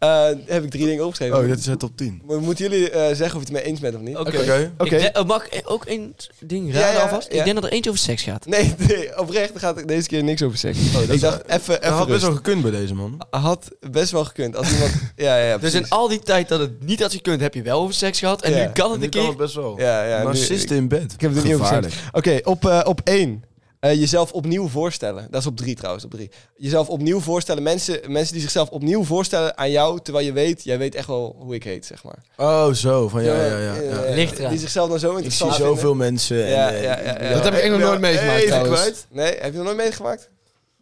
[0.00, 1.38] Eh, heb ik drie dingen opgeschreven.
[1.38, 2.22] Oh, dat is het top 10.
[2.26, 4.16] Maar Moeten jullie eh, zeggen of je het mee eens bent of niet?
[4.16, 4.70] Oké.
[4.78, 4.98] Oké.
[4.98, 7.32] Denk- eh, Mag ik ook één ding raden Ja, ja, alvast?
[7.32, 7.38] ja.
[7.38, 8.46] Ik denk dat er eentje over seks gaat.
[8.46, 11.12] Nee, nee, oprecht gaat er deze keer niks over zeggen.
[11.14, 13.20] ik dacht, even, Dat even had best wel gekund bij deze man.
[13.30, 14.56] Had best wel gekund.
[14.56, 14.90] Als iemand...
[15.16, 17.62] ja, ja, ja, Dus in al die tijd dat het niet had gekund, heb je
[17.62, 18.42] wel over seks gehad.
[18.42, 18.66] En Ja.
[18.66, 19.28] nu kan het Nu een kan keer.
[19.30, 19.78] het best wel.
[19.78, 20.22] Ja, ja.
[20.22, 21.12] Narcisten in bed.
[21.12, 21.92] Ik heb het er niet over.
[22.12, 23.44] Oké, op, op één.
[23.80, 25.26] Eh, jezelf opnieuw voorstellen.
[25.30, 26.30] Dat is op drie trouwens, op drie.
[26.56, 27.62] Jezelf opnieuw voorstellen.
[27.62, 31.36] Mensen, mensen die zichzelf opnieuw voorstellen aan jou, terwijl je weet, jij weet echt wel
[31.38, 32.18] hoe ik heet, zeg maar.
[32.36, 33.08] Oh, zo.
[33.08, 33.74] Van ja, ja, ja.
[33.74, 33.74] Ja.
[34.02, 34.50] eh, eraan.
[34.50, 35.96] Die zichzelf dan zo Ik zie interessant zoveel vinden.
[35.96, 36.44] mensen.
[36.44, 37.32] En, Ja, eh, ja, ja, ja.
[37.34, 38.80] Dat heb ik echt nog nooit meegemaakt, Even trouwens.
[38.80, 39.06] kwijt.
[39.10, 40.30] Nee, heb je nog nooit meegemaakt?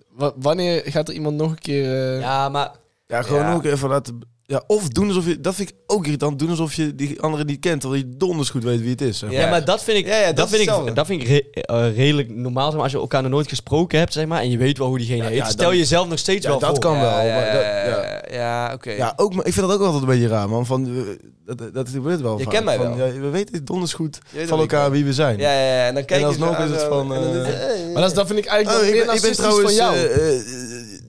[0.08, 2.14] Wa- wanneer gaat er iemand nog een keer...
[2.14, 2.70] eh, Ja, maar
[3.06, 3.54] Ja, gewoon Ja.
[3.54, 4.20] ook even laten...
[4.50, 5.40] Ja, of doen alsof je...
[5.40, 6.38] Dat vind ik ook irritant.
[6.38, 7.80] Doen alsof je die andere niet kent.
[7.80, 9.18] Terwijl je donders goed weet wie het is.
[9.18, 9.38] Zeg maar.
[9.40, 9.50] Ja.
[9.50, 12.30] Maar dat vind ik, Ja, ja, dat vind ik, dat vind ik re- eh, redelijk
[12.30, 12.64] normaal.
[12.64, 14.86] Zeg maar, als je elkaar nog nooit gesproken hebt, zeg maar, en je weet wel
[14.86, 16.78] hoe diegene heet, ja, stel dan- jezelf nog steeds Ja, wel dat voor.
[16.78, 17.20] kan wel.
[17.20, 18.22] ja, maar dat- ja, ja.
[18.30, 18.90] ja, oké.
[18.90, 20.66] Ja, ook, maar ik vind dat ook altijd een beetje raar, man.
[20.66, 22.52] Van, eh, dat, dat gebeurt wel Je vaak.
[22.52, 23.06] kent mij Van, wel.
[23.06, 25.38] Ja, we weten donders goed van elkaar wie we zijn.
[25.38, 25.86] Ja, ja, ja.
[25.86, 28.26] En dan kijk En je zo alsnog is het van, en eh, eh, Maar dat,
[28.26, 29.96] vind ik eigenlijk Oh, meer narcistisch van jou.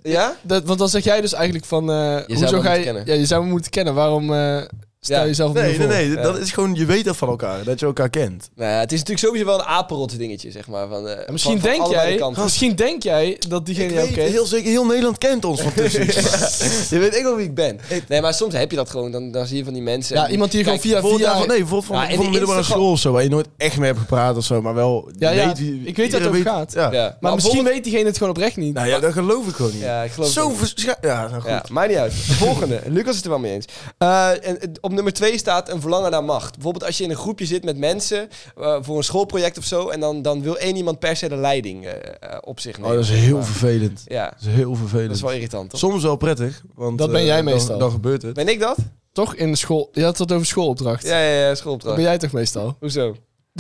[0.04, 0.36] Ja?
[0.42, 1.92] Dat, want dan zeg jij dus eigenlijk van...
[1.92, 1.96] eh
[2.38, 2.84] zou hoezo me ga moeten je...
[2.84, 3.04] kennen.
[3.06, 3.94] Ja, je zou me moeten kennen.
[3.94, 4.34] Waarom...
[4.34, 4.62] eh,
[5.02, 5.26] Stel Ja.
[5.26, 5.88] jezelf Nee, nee, voor.
[5.88, 6.10] nee.
[6.10, 6.22] Ja.
[6.22, 7.64] Dat is gewoon, je weet dat van elkaar.
[7.64, 8.50] Dat je elkaar kent.
[8.56, 10.88] Nou ja, het is natuurlijk sowieso wel een apenrot dingetje, zeg maar.
[10.88, 14.16] Van, eh, En misschien, van- van denk jij, misschien denk jij dat diegene jou weet,
[14.16, 14.30] kent.
[14.32, 16.06] heel zeker, heel Nederland kent ons van tussen.
[16.96, 17.80] Je weet ik wel wie ik ben.
[18.08, 19.12] Nee, maar soms heb je dat gewoon.
[19.12, 20.16] Dan, dan zie je van die mensen.
[20.16, 21.38] Ja, iemand die je gewoon via via...
[21.38, 23.24] van, nee, bijvoorbeeld van, Ja, in van de de middelbare Instagram- school of zo, waar
[23.24, 25.96] je nooit echt mee hebt gepraat of zo, maar wel Ja, ja, weet wie- ik
[25.98, 26.74] weet dat het over gaat.
[26.74, 26.92] Ja.
[26.92, 28.74] Ja, Maar misschien weet diegene het gewoon oprecht niet.
[28.74, 29.82] Nou ja, dat geloof ik gewoon niet.
[29.82, 30.58] Ja, ik geloof Zo het ook.
[30.58, 31.70] verscha- Ja, nou goed.
[31.70, 32.14] Maakt niet uit.
[32.14, 32.82] Volgende.
[32.88, 33.66] Lucas is het er wel mee eens.
[33.98, 34.58] Eh, en,
[34.90, 36.54] op nummer twee staat een verlangen naar macht.
[36.54, 39.90] Bijvoorbeeld als je in een groepje zit met mensen eh, voor een schoolproject of zo.
[39.90, 42.82] En dan, dan wil één iemand per se de leiding eh, eh, op zich Oh,
[42.82, 42.96] nemen.
[42.96, 43.46] dat is heel maar.
[43.46, 44.04] vervelend.
[44.08, 45.08] Ja, Dat is heel vervelend.
[45.08, 45.80] dat is wel irritant, toch?
[45.80, 46.62] Soms wel prettig.
[46.76, 47.78] Want, Dat ben jij meestal.
[47.80, 48.34] Dan, gebeurt het.
[48.34, 48.78] Ben ik dat?
[49.12, 49.90] Toch in de school.
[49.92, 51.04] Je had het over schoolopdracht.
[51.08, 51.96] Ja, ja, ja, Dat schoolopdracht.
[51.96, 52.76] ben jij toch meestal?
[52.80, 53.16] Hoezo?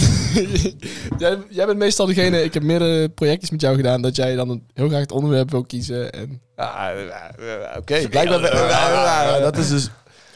[1.17, 2.43] jij, jij bent meestal degene...
[2.43, 4.01] Ik heb meerdere projectjes met jou gedaan...
[4.01, 6.11] dat jij dan heel graag het onderwerp wil kiezen.
[6.11, 6.41] En...
[6.55, 6.89] Ah,
[7.77, 8.41] Oké, blijkbaar...
[9.41, 9.89] dat is dus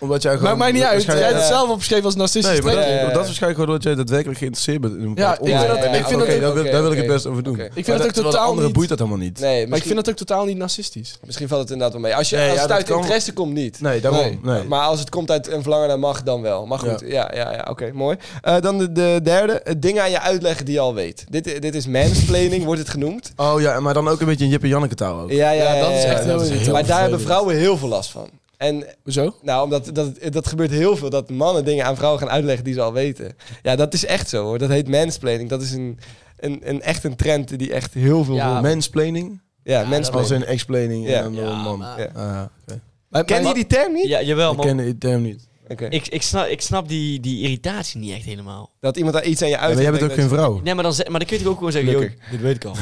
[0.03, 0.48] omdat jij gewoon...
[0.50, 1.03] Maar maakt niet uit.
[1.03, 2.95] Jij hebt het zelf opgeschreven als narcistisch Nee, maar dat, trekje.
[3.00, 3.13] Ja, ja, ja.
[3.13, 5.75] dat is waarschijnlijk gewoon omdat jij daadwerkelijk geïnteresseerd bent in een Ja, ik vind dat-
[5.77, 7.60] ik vind dat- daar wil, oké, daar wil ik het best over doen.
[7.60, 8.75] Ik vind Maar het ook totaal andere niet...
[8.75, 9.39] boeit dat helemaal niet.
[9.39, 11.17] Nee, Maar ik vind het ook totaal niet narcistisch.
[11.25, 12.15] misschien valt het inderdaad wel mee.
[12.15, 12.98] Als, je, Nee, als ja, het dat uit kan.
[13.00, 13.81] interesse komt, niet.
[13.81, 14.22] Nee, daarom.
[14.22, 14.39] Nee.
[14.41, 14.63] Nee.
[14.63, 16.65] Maar als het komt uit een verlangen naar macht, dan wel.
[16.65, 18.17] Maar goed, ja, ja, ja, oké, mooi.
[18.41, 21.25] Eh, dan de, de derde, het dingen aan je uitleggen die je al weet.
[21.29, 23.31] Dit, dit is mansplaining, wordt het genoemd.
[23.36, 25.31] Oh ja, maar dan ook een beetje een Jip en Janneke taal ook.
[25.31, 28.29] Ja, ja, Ja, dat is echt heel Maar daar hebben vrouwen heel veel last van.
[28.63, 29.36] En Hoezo?
[29.41, 32.74] nou, omdat dat, dat gebeurt heel veel, dat mannen dingen aan vrouwen gaan uitleggen die
[32.74, 33.36] ze al weten.
[33.62, 34.58] Ja, dat is echt zo hoor.
[34.58, 35.50] Dat heet mansplaining.
[35.50, 36.00] Dat is een,
[36.39, 38.36] een, een echt een trend die echt heel veel...
[38.36, 40.15] Ja, Ja, Mansplaining, ja mansplaining.
[40.15, 41.17] als in explaining Ja.
[41.17, 41.77] en dan door een man.
[41.79, 42.10] maar- Ja.
[42.15, 42.75] Ah.
[43.10, 44.08] Maar- Ken je die term niet?
[44.08, 45.48] Ja, jawel, Ik maar ken die term niet.
[45.67, 45.86] Oké.
[45.86, 48.72] ik, ik snap, ik snap die, die irritatie niet echt helemaal.
[48.79, 49.89] Dat iemand daar iets aan je Ja, maar uitlegt.
[49.91, 50.62] jij bent ook geen vrouw.
[50.63, 52.75] Nee, maar dan, maar dan kun je toch ook gewoon zeggen, dit weet ik al.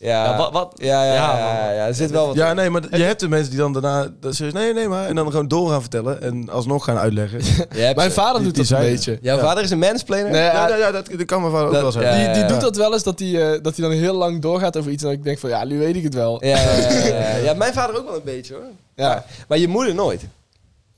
[0.00, 0.72] Ja, Ja, wat, wat?
[0.76, 3.50] ja, ja, Ja, ja, er zit wel wat Ja, nee, maar je hebt de mensen
[3.50, 6.48] die dan daarna dat ze nee, nee, maar en dan gewoon door gaan vertellen en
[6.50, 7.40] alsnog gaan uitleggen.
[7.94, 8.10] Mijn ze.
[8.10, 9.18] vader doet die dat een beetje.
[9.22, 9.42] Jouw Ja.
[9.42, 10.30] vader is een mansplainer?
[10.30, 12.04] Nee, Ja, ja, ja, ja, dat, dat kan mijn vader ook wel zijn.
[12.04, 12.48] ja, die, die ja.
[12.48, 15.02] doet dat wel eens, dat hij dat hij dan heel lang doorgaat over iets...
[15.02, 16.44] en dat ik denk van, ja, nu weet ik het wel.
[16.44, 17.36] Ja, ja, ja, ja.
[17.36, 18.62] ja, mijn vader ook wel een beetje hoor.
[18.94, 19.24] Ja.
[19.48, 20.22] Maar je moeder nooit.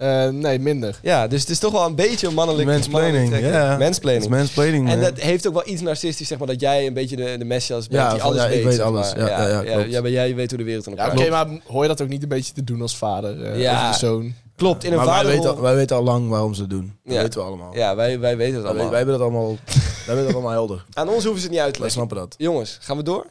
[0.01, 0.99] Eh, nee, minder.
[1.03, 3.43] Ja, dus het is toch wel een beetje een mannelijk Mansplaining, trek.
[3.43, 3.49] ja.
[3.71, 4.31] Het is Mansplaining.
[4.31, 4.89] mansplaining.
[4.91, 7.45] En dat heeft ook wel iets narcistisch, zeg maar, dat jij een beetje de, de
[7.45, 8.65] messias bent Ja, die alles ja, ik weet.
[8.65, 9.15] weet zeg alles.
[9.15, 9.29] maar.
[9.29, 9.91] Ja, ja, ja, klopt.
[9.91, 12.01] ja, maar jij weet hoe de wereld in Ja, elkaar oké, maar hoor je dat
[12.03, 13.43] ook niet een beetje te doen als vader?
[13.45, 13.89] eh Ja.
[13.89, 14.35] Of zoon?
[14.57, 16.93] Klopt, in een maar wij weten, al, wij weten al lang waarom ze het doen.
[17.05, 17.23] Dat Ja.
[17.23, 17.75] weten we allemaal.
[17.77, 18.89] Ja, wij, wij weten het Wij, allemaal.
[18.89, 20.85] wij hebben dat allemaal, wij hebben dat allemaal helder.
[20.93, 21.91] Aan ons hoeven ze het niet uit te Wij leggen.
[21.91, 22.35] snappen dat.
[22.39, 23.27] Jongens, gaan we door?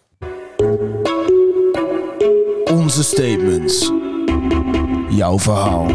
[2.78, 3.92] Onze statements.
[5.10, 5.86] Jouw verhaal.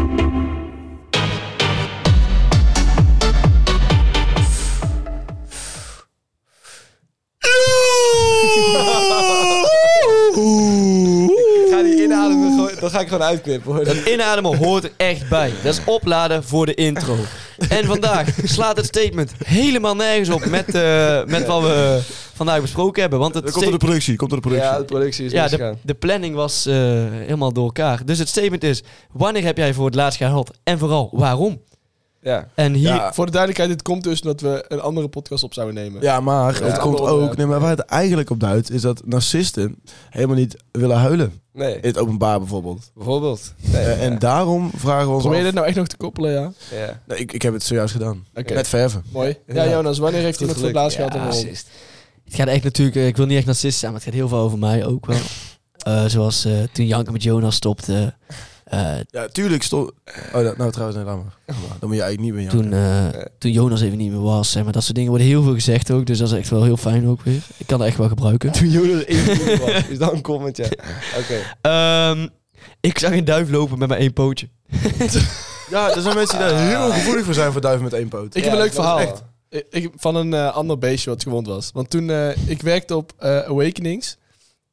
[12.85, 13.83] Dat ga ik gewoon uitknippen hoor.
[13.83, 15.51] Dat inademen hoort er echt bij.
[15.63, 17.15] Dat is opladen voor de intro.
[17.69, 22.01] En vandaag slaat het statement helemaal nergens op met, eh, met wat we
[22.33, 23.19] vandaag besproken hebben.
[23.19, 24.15] Want het Dat komt door de productie.
[24.15, 24.71] Komt door de productie.
[24.71, 26.75] Ja, de productie is ja, de, de planning was eh,
[27.09, 28.05] helemaal door elkaar.
[28.05, 30.51] Dus het statement is, wanneer heb jij voor het laatst gehuild?
[30.63, 31.61] En vooral, waarom?
[32.25, 32.47] Ja.
[32.55, 32.87] En hier...
[32.87, 33.13] Ja.
[33.13, 36.01] Voor de duidelijkheid, dit komt dus omdat we een andere podcast op zouden nemen.
[36.01, 37.37] Ja, maar het Ja, komt ook...
[37.37, 39.75] Nee, maar waar het eigenlijk op duidt, is dat narcisten
[40.09, 41.41] helemaal niet willen huilen.
[41.53, 42.91] Nee, In het openbaar bijvoorbeeld.
[42.95, 43.53] bijvoorbeeld.
[43.71, 44.17] Nee, Eh, en ja.
[44.19, 46.51] daarom vragen we ons Probeer je af- dit nou echt nog te koppelen, ja?
[46.77, 47.01] Ja.
[47.07, 48.25] Nee, ik, ik heb het zojuist gedaan.
[48.33, 48.53] Oké.
[48.53, 49.03] Met verven.
[49.11, 49.37] Mooi.
[49.47, 49.69] Ja, Ja.
[49.69, 51.43] Jonas, wanneer heeft Goed iemand voor het laatst gehad en Ja, waarom?
[51.43, 51.67] racist.
[52.25, 54.27] Het gaat echt natuurlijk, eh, ik wil niet echt narcist zijn, maar het gaat heel
[54.29, 55.17] veel over mij ook wel.
[55.77, 58.13] Eh, zoals eh, toen Janke met Jonas stopte.
[58.75, 59.91] Eh, Ja, tuurlijk stond...
[60.33, 61.33] Oh, dat, nou trouwens, nee, laat maar.
[61.79, 64.51] Dan moet je eigenlijk niet meer toen, eh, toen Jonas even niet meer was.
[64.51, 66.05] Zeg maar dat soort dingen worden heel veel gezegd ook.
[66.05, 67.41] Dus dat is echt wel heel fijn ook weer.
[67.57, 68.51] Ik kan dat echt wel gebruiken.
[68.51, 69.25] Toen Jonas in
[69.59, 69.87] was.
[69.89, 70.65] Is dat een comment, ja.
[71.19, 71.35] Oké.
[71.61, 72.27] Ehm,
[72.79, 74.47] ik zag een duif lopen met maar één pootje.
[75.69, 78.35] Ja, er zijn mensen die daar heel gevoelig voor zijn voor duiven met één poot.
[78.35, 78.99] Ik heb een leuk verhaal.
[78.99, 79.23] echt.
[79.49, 81.69] Ik, ik- van een eh, ander beestje wat gewond was.
[81.73, 84.17] Want toen, eh, ik werkte op eh, Awakenings.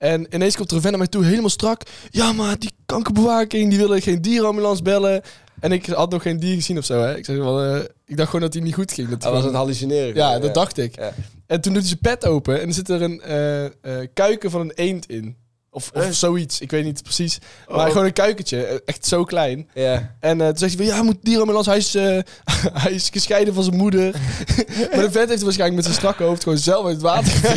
[0.02, 1.82] En ineens komt er een vent naar mij toe, helemaal strak.
[2.10, 5.22] Ja, maar die kankerbewaking, die wilde geen dierenambulance bellen.
[5.60, 7.16] En ik had nog geen dier gezien of zo, hè.
[7.16, 9.08] Ik, zeg wel, eh, ik dacht gewoon dat hij niet goed ging.
[9.08, 10.14] Dat Hij was het hallucineren.
[10.14, 10.96] ja, dat dacht ik.
[10.96, 11.12] Ja.
[11.46, 13.70] En toen doet hij zijn pet open en er zit er een eh, eh,
[14.14, 15.36] kuiken van een eend in.
[15.74, 17.38] Of, of zoiets, ik weet niet precies.
[17.68, 17.86] Maar Oh.
[17.86, 19.68] gewoon een kuikentje, eh, echt zo klein.
[19.74, 20.14] Ja.
[20.20, 22.18] En eh, toen zegt hij van, ja, moet dierenambulance, hij is, eh,
[22.82, 24.10] hij is gescheiden van zijn moeder.
[24.94, 27.32] maar de vent heeft waarschijnlijk met zijn strakke hoofd gewoon zelf uit het water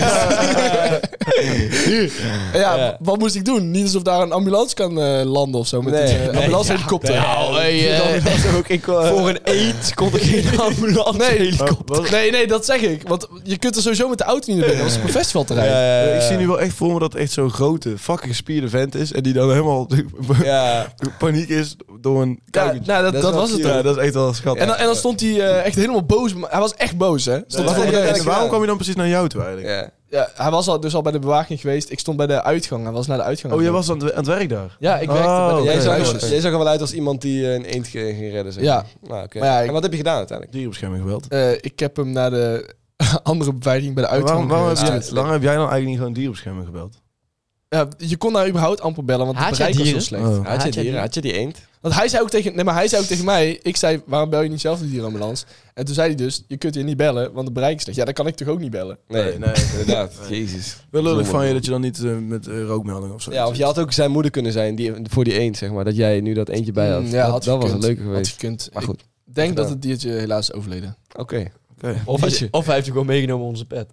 [2.53, 2.97] ja, Ja.
[2.99, 3.71] wat moest ik doen?
[3.71, 4.93] Niet alsof daar een ambulance kan
[5.27, 6.17] landen of zo, met Nee.
[6.21, 7.15] een uh, ambulancehelikopter.
[7.15, 8.67] Nou, hey, Dat is ook...
[8.67, 11.37] Ik, voor een eend kon er geen ambulance Nee.
[11.37, 12.11] helikopter.
[12.11, 13.07] Nee, nee, dat zeg ik.
[13.07, 14.85] Want je kunt er sowieso met de auto niet naar binnen.
[14.87, 16.15] Dat is een festivalterrein.
[16.15, 19.11] ik zie nu wel echt voor me dat echt zo'n grote, fucking gespierde vent is.
[19.11, 19.87] En die dan helemaal
[20.43, 20.93] ja.
[21.17, 22.39] paniek is door een.
[22.45, 23.59] Ja, nou, dat, was het.
[23.59, 24.61] Ja, dat is echt wel schattig.
[24.61, 26.33] En dan, en dan stond hij eh, echt helemaal boos.
[26.39, 27.39] Hij was echt boos, hè?
[27.47, 29.73] Stond en waarom kwam je dan precies naar jou toe eigenlijk?
[29.73, 29.91] Ja.
[30.09, 31.91] Ja, hij was al, dus al bij de bewaking geweest.
[31.91, 32.83] Ik stond bij de uitgang.
[32.83, 33.53] Hij was naar de uitgang.
[33.53, 34.77] Oh, jij was aan het, werk daar?
[34.79, 35.29] Ja, ik werkte.
[35.29, 35.81] Oh, jij,
[36.39, 38.53] zag er wel uit als iemand die eh, een eend ging redden.
[38.53, 38.63] Zeg.
[38.63, 38.85] Ja.
[39.01, 40.51] Nou, maar ah, en wat heb je gedaan uiteindelijk?
[40.51, 41.25] Dierenbescherming geweld.
[41.29, 42.73] Uh, eh, ik heb hem naar de
[43.23, 44.47] andere beveiliging bij de uitgang.
[44.47, 47.01] Waarom, waarom, heb, jij, waarom dan eigenlijk niet gewoon dierenbescherming gebeld?
[47.75, 50.23] Ja, je kon daar überhaupt amper bellen, want het bereik was zo slecht.
[50.23, 50.45] Oh.
[50.45, 50.97] Had je?
[50.97, 51.59] Had je die eend?
[51.81, 54.29] Want hij zei ook tegen, nee, maar hij zei ook tegen mij, ik zei, waarom
[54.29, 55.45] bel je niet zelf de dierenambulance?
[55.73, 57.97] En toen zei hij dus, je kunt hier niet bellen, want het bereik is slecht.
[57.97, 58.97] Ja, dan kan ik toch ook niet bellen?
[59.07, 60.13] Nee, nee, inderdaad.
[60.29, 60.77] Jezus.
[60.89, 63.31] Wel lullig van je dat je dan niet eh, met rookmeldingen rookmelding of zo.
[63.31, 65.83] Ja, of je had ook zijn moeder kunnen zijn die, voor die eend, zeg maar.
[65.83, 67.01] Dat jij nu dat eentje bij had.
[67.01, 69.01] Mm, ja, dat was een leuke Had Maar goed.
[69.27, 70.97] Ik denk dat het diertje helaas overleden.
[71.15, 71.51] Oké.
[72.05, 73.89] Of, hij- of hij heeft je gewoon meegenomen onze pet.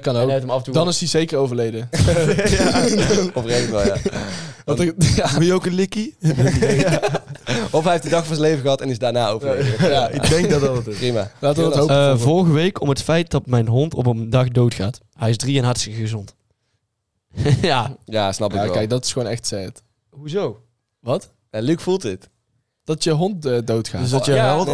[0.00, 1.88] Kan Dan is hij zeker overleden.
[2.58, 2.86] ja,
[3.34, 3.96] oprecht wel, ja.
[4.64, 4.78] Want
[5.44, 6.16] je ook een likkie?
[7.70, 9.90] Of hij heeft de dag van zijn leven gehad en is daarna overleden.
[9.90, 10.96] Ja, ik denk dat dat het is.
[10.96, 11.30] Prima.
[11.38, 11.96] Laten we dat hopen.
[11.96, 15.00] Uh, vorige week om het feit dat mijn hond op een dag doodgaat.
[15.12, 16.34] Hij is drie en hartstikke gezond.
[17.62, 17.96] ja.
[18.04, 18.70] Ja, snap ik wel.
[18.70, 19.82] Kijk, dat is gewoon echt sad.
[20.10, 20.60] Hoezo?
[21.00, 21.32] Wat?
[21.50, 22.28] Luc voelt dit
[22.86, 24.00] dat je hond eh, doodgaat.
[24.00, 24.68] Dus dat je ja, als,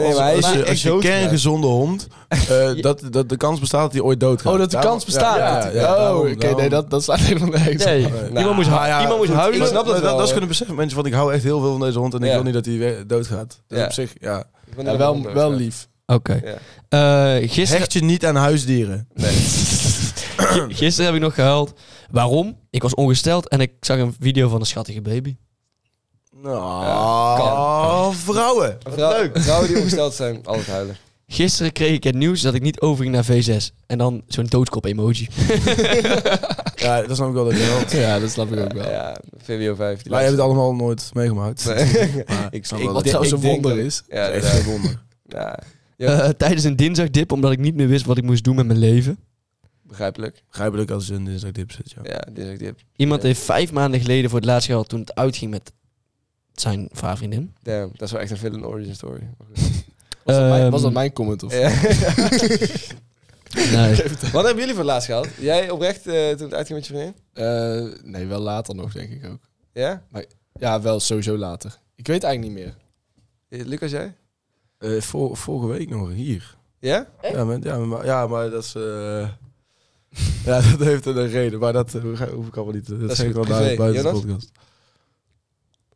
[0.67, 4.53] als, je, kerngezonde hond, eh, dat, dat de kans bestaat dat hij ooit doodgaat.
[4.53, 5.37] Oh, dat de kans bestaat.
[5.39, 7.49] Ja, ja, oh, oké, nee, dat, dat staat helemaal.
[7.49, 7.99] Nee, nee.
[8.01, 9.31] Iemand, nou moest, nou, iemand moest.
[9.55, 11.81] Ik snap dat, dat, is kunnen beseffen, mensen, want ik hou echt heel veel van
[11.81, 13.63] deze hond en ik wil niet dat hij doodgaat.
[13.69, 14.45] Ja, op zich, ja.
[14.77, 15.89] wel, wel lief.
[16.07, 16.61] Oké.
[16.89, 16.99] Eh,
[17.69, 19.09] Hecht je niet aan huisdieren.
[20.81, 21.73] gisteren heb ik nog gehuild.
[22.11, 22.57] Waarom?
[22.71, 25.37] Ik was ongesteld en ik zag een video van een schattige baby.
[26.43, 28.79] Nou, vrouwen.
[28.97, 29.39] Leuk.
[29.39, 30.97] Vrouwen die ongesteld zijn, altijd huilen.
[31.27, 33.75] Gisteren kreeg ik het nieuws dat ik niet overging naar V6.
[33.87, 35.29] En dan zo'n doodskop-emoji.
[36.77, 37.45] Ja, dat snap ik wel.
[37.45, 37.57] Dat
[37.91, 38.91] je ja, dat snap ik ook wel.
[38.91, 40.03] Ja, VWO 5.
[40.03, 41.69] hebben het allemaal nooit meegemaakt.
[42.51, 44.03] Ik snap wel wat dat- trouwens een wonder is.
[44.09, 45.03] Ja, Dat is een wonder.
[45.27, 45.59] ja,
[45.97, 48.79] eh, tijdens een dinsdagdip, omdat ik niet meer wist wat ik moest doen met mijn
[48.79, 49.19] leven.
[49.83, 50.43] begrijpelijk.
[50.49, 52.01] Begrijpelijk als het een dinsdagdip zit, ja.
[52.03, 52.79] Ja, dinsdagdip.
[52.97, 55.73] Iemand heeft vijf maanden geleden voor het laatst gehad toen het uitging met
[56.55, 57.55] zijn vriendin.
[57.63, 59.31] Damn, dat is wel echt een villain origin story.
[60.25, 61.53] Was, dat, mijn, was ehm, mijn comment of?
[63.55, 63.97] Nee.
[64.33, 65.29] Wat hebben jullie voor laatst gehad?
[65.39, 67.15] Jij oprecht eh, toen het uitging met je vriendin?
[67.33, 69.41] Eh, nee, wel later nog, denk ik ook.
[69.73, 70.03] Ja?
[70.09, 71.79] Maar, ja, wel sowieso later.
[71.95, 72.77] Ik weet eigenlijk niet meer.
[73.49, 74.15] Eh, Lucas, jij?
[75.01, 76.57] voor vorige week nog hier.
[76.79, 77.07] Ja?
[77.33, 78.73] Ja, maar, ja, maar, ja, maar dat is...
[80.47, 82.99] ja, dat heeft een reden, maar dat hoef ik allemaal niet te...
[82.99, 83.45] Dat, dat is wel
[83.77, 84.03] buiten.
[84.03, 84.51] de podcast.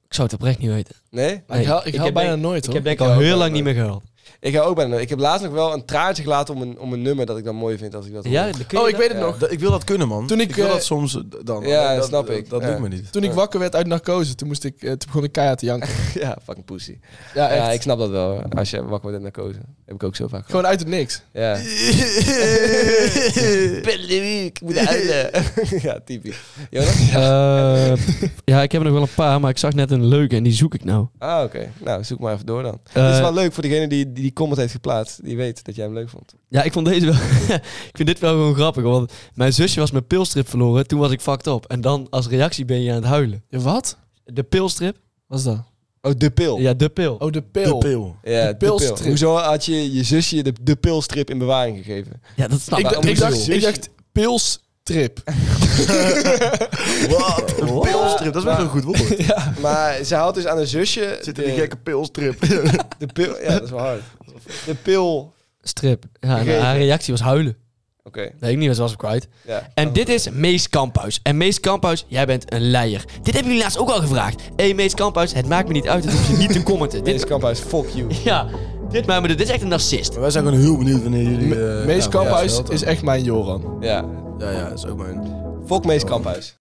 [0.08, 0.94] Ik zou het oprecht niet weten.
[1.10, 1.42] Nee?
[1.48, 3.64] Ik haal, ik haal bijna nooit hoor Ik heb denk ik al heel lang niet
[3.64, 4.02] meer gehuild.
[4.40, 4.96] Ik heb ook bijna.
[4.96, 7.44] Ik heb laatst nog wel een traantje gelaten om een, om een nummer dat ik
[7.44, 8.24] dan mooi vind als ik dat.
[8.24, 9.48] Ja, oh, ik weet het nog.
[9.48, 10.26] Ik wil dat kunnen, man.
[10.26, 11.66] Toen ik, wil eh, dat soms eh, dan.
[11.66, 12.48] Ja, dat, snap ik.
[12.48, 12.68] Dat ja.
[12.68, 13.12] lukt me niet.
[13.12, 15.66] Toen ik wakker werd uit narcose, toen moest ik, eh, toen begon ik keihard te
[15.66, 15.88] janken.
[16.24, 16.98] ja, fucking pussy.
[17.34, 18.42] Ja, ja, ik snap dat wel.
[18.48, 20.46] Als je wakker wordt uit narcose, heb ik ook zo vaak.
[20.46, 21.22] Gewoon uit het niks.
[21.32, 21.54] Ja.
[24.46, 25.30] ik moet huilen.
[25.88, 26.36] ja, typisch.
[26.70, 27.10] Jonas?
[28.44, 30.52] Ja, ik heb nog wel een paar, maar ik zag net een leuke en die
[30.52, 31.06] zoek ik nou.
[31.18, 31.70] Ah, oké.
[31.84, 32.80] Nou, zoek maar even door dan.
[32.92, 35.84] Het is wel leuk voor degene die die comment heeft geplaatst, die weet dat jij
[35.84, 36.34] hem leuk vond.
[36.48, 37.14] Ja, ik vond deze wel.
[37.90, 38.82] ik vind dit wel gewoon grappig.
[38.82, 40.86] Want mijn zusje was mijn pilstrip verloren.
[40.86, 41.66] Toen was ik fucked op.
[41.66, 43.42] En dan als reactie ben je aan het huilen.
[43.48, 43.98] Je wat?
[44.24, 44.96] De pilstrip.
[45.26, 45.62] Wat is dat?
[46.00, 46.58] Oh, de pil.
[46.58, 47.14] Ja, de pil.
[47.14, 47.78] Oh, de pil.
[47.78, 48.16] De pil.
[48.22, 48.98] Ja, de pilstrip.
[48.98, 52.22] Hoezo had je je zusje de, de pilstrip in bewaring gegeven?
[52.36, 52.90] Ja, dat snap ik.
[52.90, 55.20] Ik dacht, ik dacht pils Trip.
[57.18, 57.54] Wat?
[57.60, 59.60] Een pilstrip, dat is wel een goed woord.
[59.60, 61.18] Maar ze houdt dus aan een zusje...
[61.20, 62.40] Zit in die gekke pilstrip.
[62.98, 63.40] De pil...
[63.40, 64.02] Ja, dat is wel hard.
[64.66, 65.32] De pil...
[65.62, 66.04] Strip.
[66.20, 67.56] Ja, haar reactie was huilen.
[68.12, 69.28] Weet ik niet, ze was kwijt.
[69.46, 69.68] Ja.
[69.74, 71.20] En dit is Mees Kamphuis.
[71.22, 73.04] En Mees Kamphuis, jij bent een leier.
[73.22, 74.40] Dit hebben jullie laatst ook al gevraagd.
[74.56, 76.04] Hé hey, Mees Kamphuis, het maakt me niet uit.
[76.04, 77.02] Het hoef je niet te commenten.
[77.02, 78.06] Mees Dit, Kamphuis, fuck you.
[78.24, 78.46] ja,
[78.90, 80.14] dit, maar, dit is echt een narcist.
[80.14, 81.78] Wij zijn gewoon heel benieuwd wanneer jullie...
[81.78, 83.76] Eh, Mees Kamphuis is echt mijn Joran.
[83.80, 84.04] Ja.
[84.38, 85.44] Ja, ja, dat is ook mijn...
[85.66, 86.58] Fokmees Kamphuis.